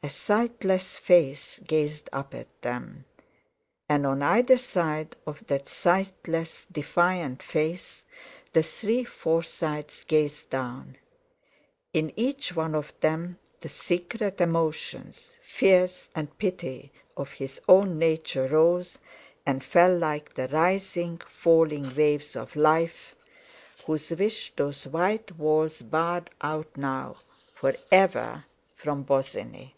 [0.00, 3.04] A sightless face gazed up at them,
[3.90, 8.04] and on either side of that sightless defiant face
[8.52, 10.96] the three Forsytes gazed down;
[11.92, 18.46] in each one of them the secret emotions, fears, and pity of his own nature
[18.46, 18.98] rose
[19.44, 23.14] and fell like the rising, falling waves of life,
[23.84, 27.16] whose wash those white walls barred out now
[27.52, 28.44] for ever
[28.76, 29.74] from Bosinney.